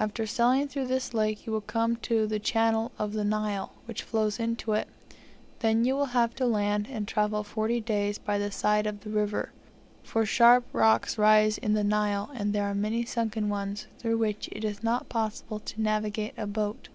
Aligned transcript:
After 0.00 0.26
sailing 0.26 0.66
through 0.66 0.88
this 0.88 1.14
lake 1.14 1.46
you 1.46 1.52
will 1.52 1.60
come 1.60 1.94
to 1.98 2.26
the 2.26 2.40
channel 2.40 2.90
of 2.98 3.12
the 3.12 3.22
Nile, 3.22 3.72
which 3.84 4.02
flows 4.02 4.40
into 4.40 4.72
it: 4.72 4.88
then 5.60 5.84
you 5.84 5.94
will 5.94 6.06
have 6.06 6.34
to 6.34 6.46
land 6.46 6.88
and 6.90 7.06
travel 7.06 7.44
forty 7.44 7.80
days 7.80 8.18
by 8.18 8.38
the 8.38 8.50
side 8.50 8.88
of 8.88 8.98
the 9.02 9.10
river, 9.10 9.52
for 10.02 10.26
sharp 10.26 10.64
rocks 10.72 11.16
rise 11.16 11.58
in 11.58 11.74
the 11.74 11.84
Nile, 11.84 12.28
and 12.34 12.52
there 12.52 12.64
are 12.64 12.74
many 12.74 13.04
sunken 13.04 13.48
ones, 13.48 13.86
through 14.00 14.18
which 14.18 14.48
it 14.50 14.64
is 14.64 14.82
not 14.82 15.08
possible 15.08 15.60
to 15.60 15.80
navigate 15.80 16.34
a 16.36 16.48
boat. 16.48 16.88